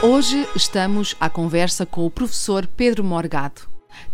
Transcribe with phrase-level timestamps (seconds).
[0.00, 3.62] Hoje estamos à conversa com o professor Pedro Morgado.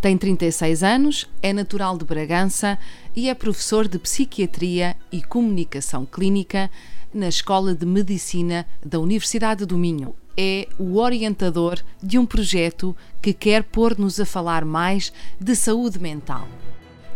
[0.00, 2.78] Tem 36 anos, é natural de Bragança
[3.14, 6.70] e é professor de Psiquiatria e Comunicação Clínica
[7.12, 10.16] na Escola de Medicina da Universidade do Minho.
[10.34, 16.48] É o orientador de um projeto que quer pôr-nos a falar mais de saúde mental.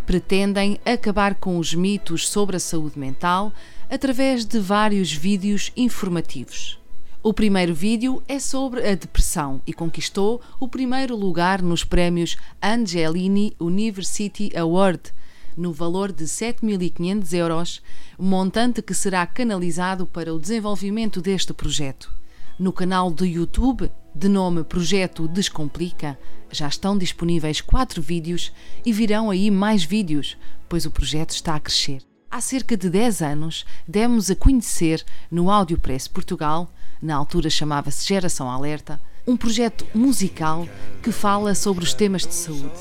[0.04, 3.50] Pretendem acabar com os mitos sobre a saúde mental
[3.88, 6.78] através de vários vídeos informativos.
[7.20, 13.56] O primeiro vídeo é sobre a depressão e conquistou o primeiro lugar nos prémios Angelini
[13.58, 15.12] University Award,
[15.56, 17.82] no valor de 7.500 euros,
[18.16, 22.08] montante que será canalizado para o desenvolvimento deste projeto.
[22.56, 26.16] No canal do YouTube, de nome Projeto Descomplica,
[26.52, 28.52] já estão disponíveis quatro vídeos
[28.86, 30.36] e virão aí mais vídeos,
[30.68, 32.00] pois o projeto está a crescer.
[32.30, 38.50] Há cerca de 10 anos, demos a conhecer no Audiopress Portugal na altura chamava-se Geração
[38.50, 40.66] Alerta, um projeto musical
[41.02, 42.72] que fala sobre os temas de saúde.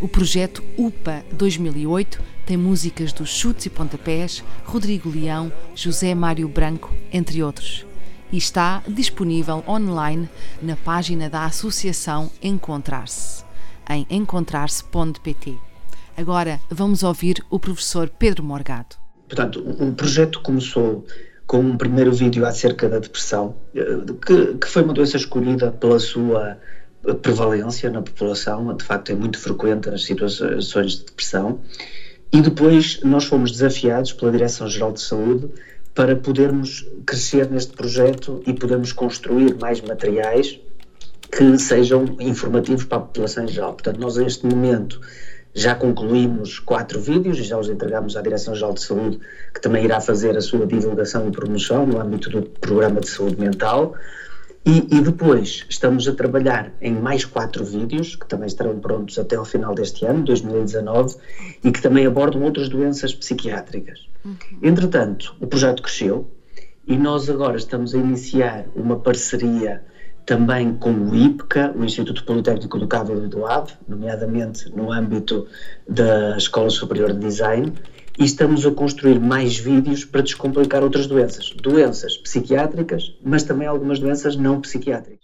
[0.00, 6.94] O projeto UPA 2008 tem músicas dos Chutes e Pontapés, Rodrigo Leão, José Mário Branco,
[7.12, 7.86] entre outros.
[8.30, 10.28] E está disponível online
[10.60, 13.44] na página da Associação Encontrar-se,
[13.88, 15.56] em encontrar-se.pt.
[16.16, 18.96] Agora vamos ouvir o professor Pedro Morgado.
[19.26, 21.06] Portanto, o projeto começou
[21.54, 26.00] com um primeiro vídeo acerca da depressão, eh, que, que foi uma doença escolhida pela
[26.00, 26.58] sua
[27.22, 31.60] prevalência na população, de facto é muito frequente as situações de depressão,
[32.32, 35.48] e depois nós fomos desafiados pela Direção-Geral de Saúde
[35.94, 40.58] para podermos crescer neste projeto e podermos construir mais materiais
[41.30, 43.74] que sejam informativos para a população em geral.
[43.74, 45.00] Portanto, nós neste momento
[45.54, 49.20] já concluímos quatro vídeos e já os entregamos à Direção-Geral de Saúde,
[49.54, 53.40] que também irá fazer a sua divulgação e promoção no âmbito do Programa de Saúde
[53.40, 53.94] Mental.
[54.66, 59.36] E, e, depois estamos a trabalhar em mais quatro vídeos, que também estarão prontos até
[59.36, 61.16] ao final deste ano, 2019,
[61.62, 64.08] e que também abordam outras doenças psiquiátricas.
[64.24, 64.36] Uhum.
[64.62, 66.26] Entretanto, o projeto cresceu
[66.86, 69.82] e nós agora estamos a iniciar uma parceria
[70.24, 75.46] também com o IPCA, o Instituto Politécnico do Cabo Delgado, nomeadamente no âmbito
[75.88, 77.72] da Escola Superior de Design,
[78.18, 83.98] e estamos a construir mais vídeos para descomplicar outras doenças, doenças psiquiátricas, mas também algumas
[83.98, 85.23] doenças não psiquiátricas.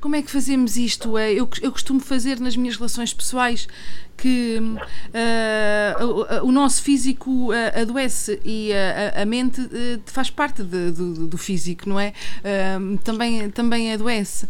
[0.00, 1.18] Como é que fazemos isto?
[1.18, 3.68] É, eu, eu costumo fazer nas minhas relações pessoais
[4.16, 9.68] que uh, o, o, nosso físico uh, adoece e a, a mente uh,
[10.06, 12.12] faz parte de, do, do, físico, não é?
[13.02, 14.46] também, também adoece.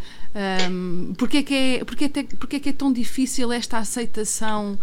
[0.69, 4.77] Um, porque, é que é, porque, é, porque é que é tão difícil esta aceitação?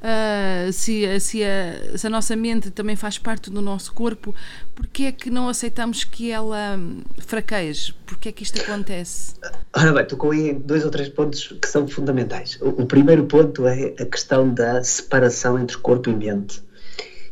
[0.00, 4.34] Uh, se, se, a, se, a, nossa mente também faz parte do nosso corpo,
[4.74, 6.78] porque é que não aceitamos que ela
[7.18, 7.94] fraqueje?
[8.06, 9.34] Porque é que isto acontece?
[9.72, 12.58] Ora bem, tocou aí dois ou três pontos que são fundamentais.
[12.60, 16.62] O, o primeiro ponto é a questão da separação entre corpo e mente.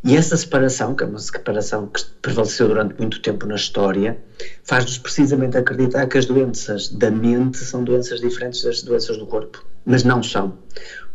[0.05, 4.19] E essa separação, que é uma separação que prevaleceu durante muito tempo na história,
[4.65, 9.65] faz-nos precisamente acreditar que as doenças da mente são doenças diferentes das doenças do corpo.
[9.87, 10.59] Mas não são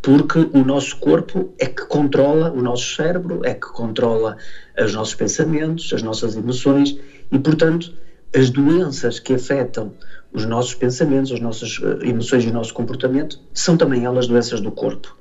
[0.02, 4.38] porque o nosso corpo é que controla o nosso cérebro, é que controla
[4.82, 6.98] os nossos pensamentos, as nossas emoções
[7.32, 7.94] e, portanto,
[8.36, 9.94] as doenças que afetam
[10.32, 14.62] os nossos pensamentos, as nossas eh, emoções e o nosso comportamento são também elas doenças
[14.62, 15.16] do corpo.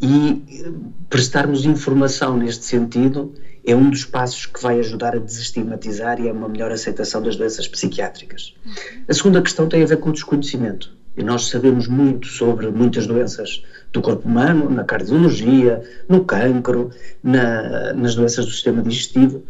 [0.00, 0.70] E eh,
[1.08, 3.34] prestarmos informação neste sentido
[3.66, 7.36] é um dos passos que vai ajudar a desestigmatizar e a uma melhor aceitação das
[7.36, 8.54] doenças psiquiátricas.
[9.08, 10.94] A segunda questão tem a ver com o desconhecimento.
[11.16, 13.62] E nós sabemos muito sobre muitas doenças
[13.94, 16.90] do corpo humano, na cardiologia, no cancro,
[17.22, 19.42] na, nas doenças do sistema digestivo.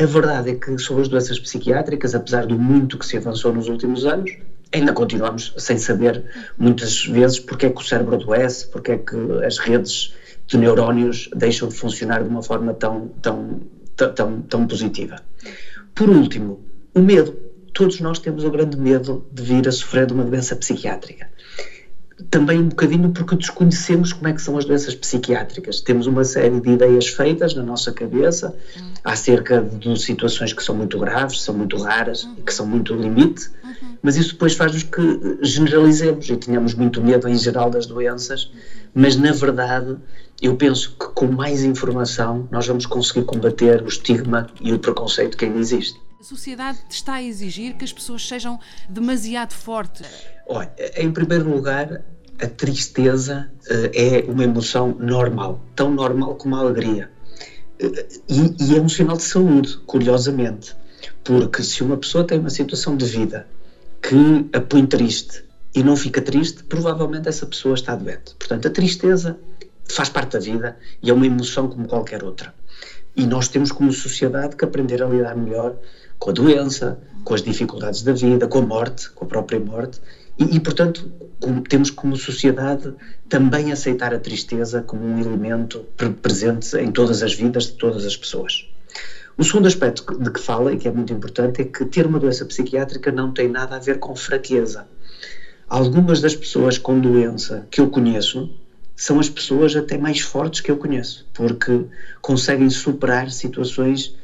[0.00, 3.68] A verdade é que sobre as doenças psiquiátricas, apesar do muito que se avançou nos
[3.68, 4.30] últimos anos,
[4.72, 6.24] ainda continuamos sem saber
[6.56, 10.14] muitas vezes porque é que o cérebro adoece, porque é que as redes
[10.46, 13.60] de neurónios deixam de funcionar de uma forma tão, tão,
[13.94, 15.16] tão, tão positiva.
[15.94, 16.64] Por último,
[16.94, 17.36] o medo.
[17.74, 21.28] Todos nós temos o grande medo de vir a sofrer de uma doença psiquiátrica
[22.28, 25.80] também um bocadinho porque desconhecemos como é que são as doenças psiquiátricas.
[25.80, 28.54] Temos uma série de ideias feitas na nossa cabeça
[29.04, 33.50] acerca de situações que são muito graves, são muito raras e que são muito limite,
[34.02, 38.50] mas isso depois faz-nos que generalizemos e tenhamos muito medo em geral das doenças,
[38.94, 39.96] mas na verdade
[40.42, 45.36] eu penso que com mais informação nós vamos conseguir combater o estigma e o preconceito
[45.36, 45.98] que ainda existe.
[46.20, 50.06] A sociedade está a exigir que as pessoas sejam demasiado fortes.
[50.46, 52.02] Olha, em primeiro lugar,
[52.38, 57.10] a tristeza uh, é uma emoção normal, tão normal como a alegria.
[57.82, 57.90] Uh,
[58.28, 60.76] e, e, é um sinal de saúde, curiosamente,
[61.24, 63.46] porque se uma pessoa tem uma situação de vida
[64.02, 65.42] que a põe triste
[65.74, 68.34] e não fica triste, provavelmente essa pessoa está doente.
[68.38, 69.38] Portanto, a tristeza
[69.88, 72.59] faz parte da vida e é uma emoção como qualquer outra.
[73.16, 75.76] E nós temos, como sociedade, que aprender a lidar melhor
[76.18, 80.00] com a doença, com as dificuldades da vida, com a morte, com a própria morte,
[80.38, 81.10] e, e portanto,
[81.40, 82.92] como, temos como sociedade
[83.28, 85.84] também aceitar a tristeza como um elemento
[86.22, 88.66] presente em todas as vidas de todas as pessoas.
[89.36, 92.18] O segundo aspecto de que fala, e que é muito importante, é que ter uma
[92.18, 94.86] doença psiquiátrica não tem nada a ver com fraqueza.
[95.68, 98.50] Algumas das pessoas com doença que eu conheço
[99.00, 101.86] são as pessoas até mais fortes que eu conheço, porque
[102.20, 104.14] conseguem superar situações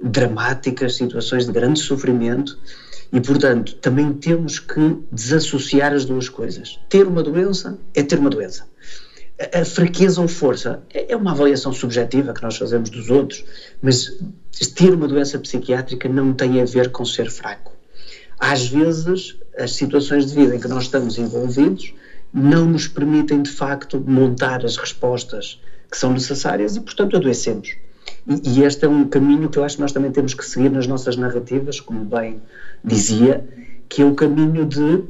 [0.00, 2.58] dramáticas, situações de grande sofrimento
[3.10, 6.78] e, portanto, também temos que desassociar as duas coisas.
[6.86, 8.68] Ter uma doença é ter uma doença.
[9.54, 13.42] A fraqueza ou força é, é uma avaliação subjetiva que nós fazemos dos outros,
[13.80, 14.18] mas
[14.74, 17.72] ter uma doença psiquiátrica não tem a ver com ser fraco.
[18.38, 21.94] Às vezes, as situações de vida em que nós estamos envolvidos
[22.36, 25.58] não nos permitem, de facto, montar as respostas
[25.90, 27.74] que são necessárias e, portanto, adoecemos.
[28.28, 30.70] E, e, este é um caminho que eu acho que nós também temos que seguir
[30.70, 32.42] nas nossas narrativas, como bem
[32.84, 33.42] dizia,
[33.88, 35.02] que é o caminho de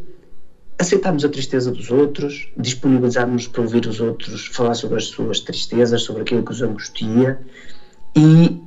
[0.78, 6.02] aceitarmos a tristeza dos outros, disponibilizarmos para ouvir os outros, falar sobre as suas tristezas,
[6.02, 7.40] sobre aquilo que os angustia
[8.14, 8.62] e,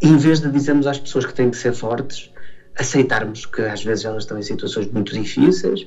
[0.00, 2.30] em vez de dizermos às pessoas que têm que ser fortes,
[2.76, 5.84] aceitarmos que às vezes elas estão em situações muito difíceis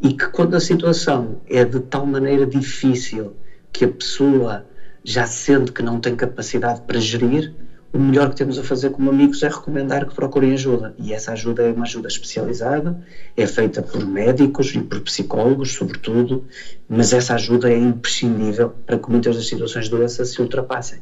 [0.00, 3.34] e que quando a situação é de tal maneira difícil
[3.72, 4.66] que a pessoa
[5.02, 7.54] já sente que não tem capacidade para gerir,
[7.92, 10.94] o melhor que temos a fazer como amigos é recomendar que procurem ajuda.
[10.98, 13.02] E essa ajuda é uma ajuda especializada,
[13.36, 16.44] é feita por médicos e por psicólogos, sobretudo,
[16.88, 21.00] mas essa ajuda é imprescindível para que muitas das situações de doença se ultrapassem.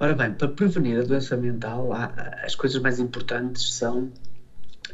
[0.00, 1.90] Ora bem, para prevenir a doença mental,
[2.44, 4.10] as coisas mais importantes são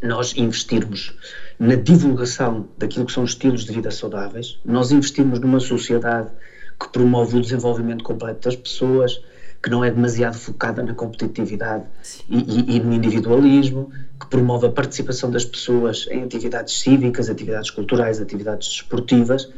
[0.05, 1.15] nós investirmos
[1.59, 6.31] na divulgação daquilo que são estilos de vida saudáveis, nós investirmos numa sociedade
[6.79, 9.19] que promove o desenvolvimento completo das pessoas,
[9.63, 11.87] que não é demasiado focada na competitividade
[12.29, 13.91] e, e, e, no individualismo,
[14.21, 19.49] que promove a participação das pessoas em atividades cívicas, atividades culturais, atividades desportivas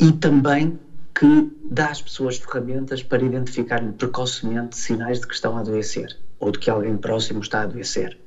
[0.00, 0.78] e também
[1.14, 6.50] que dá às pessoas ferramentas para identificarem precocemente sinais de que estão a adoecer ou
[6.50, 8.18] de que alguém próximo está a adoecer.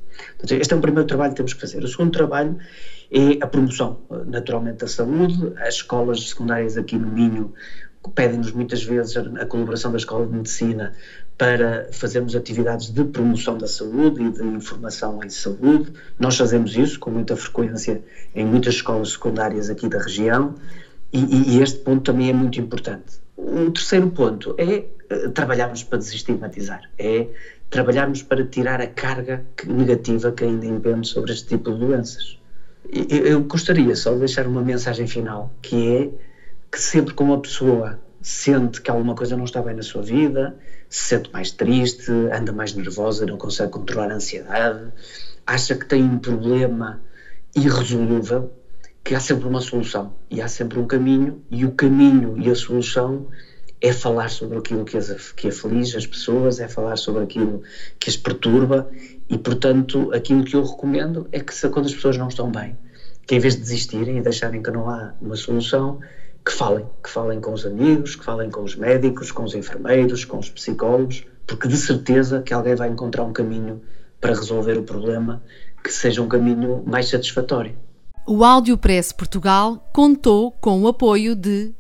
[0.44, 1.84] Este é o primeiro trabalho que temos que fazer.
[1.84, 2.58] O segundo trabalho
[3.12, 5.54] é a promoção, naturalmente, da saúde.
[5.58, 7.54] As escolas secundárias aqui no Minho
[8.14, 10.94] pedem-nos muitas vezes a colaboração da Escola de Medicina
[11.38, 15.92] para fazermos atividades de promoção da saúde e de informação em saúde.
[16.20, 18.02] Nós fazemos isso com muita frequência
[18.34, 20.56] em muitas escolas secundárias aqui da região
[21.12, 23.20] e, e este ponto também é muito importante.
[23.38, 27.28] O terceiro ponto é uh, trabalharmos para desestigmatizar, é
[27.75, 32.39] trabalharmos para tirar a carga negativa que ainda impende sobre este tipo de doenças.
[33.10, 36.10] Eu, gostaria só de deixar uma mensagem final, que é
[36.72, 40.55] que sempre que uma pessoa sente que alguma coisa não está bem na sua vida,
[40.88, 44.94] se sente mais triste, anda mais nervosa, não consegue controlar a ansiedade,
[45.46, 47.01] acha que tem um problema
[47.53, 48.53] irresolúvel,
[49.03, 52.55] que há sempre uma solução e há sempre um caminho, e o caminho e a
[52.55, 53.27] solução
[53.82, 57.62] é falar sobre aquilo que as, que aflige as pessoas, é falar sobre aquilo
[58.00, 58.89] que as perturba,
[59.29, 62.77] e portanto aquilo que eu recomendo é que se, quando as pessoas não estão bem,
[63.27, 66.00] que em vez de desistirem e deixarem que não há uma solução,
[66.46, 70.24] que falem, que falem com os amigos, que falem com os médicos, com os enfermeiros,
[70.24, 73.82] com os psicólogos, porque de certeza que alguém vai encontrar um caminho
[74.22, 75.41] para resolver o problema
[75.84, 77.75] que seja um caminho mais satisfatório.
[78.27, 81.74] O Áudio Press Portugal contou com o apoio de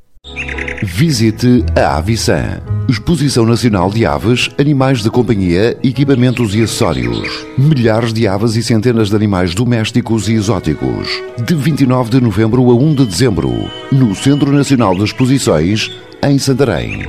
[0.83, 7.45] Visite a Avisan, Exposição Nacional de Aves, Animais de Companhia, Equipamentos e Acessórios.
[7.57, 11.07] Milhares de aves e centenas de animais domésticos e exóticos.
[11.43, 13.51] De 29 de novembro a 1 de dezembro,
[13.91, 15.91] no Centro Nacional de Exposições,
[16.21, 17.03] em Santarém.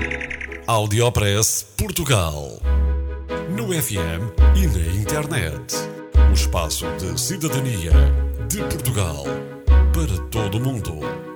[0.67, 2.61] Audiopress Portugal.
[3.57, 5.77] No FM e na internet.
[6.31, 7.93] O espaço de cidadania
[8.49, 9.25] de Portugal
[9.93, 11.36] para todo o mundo.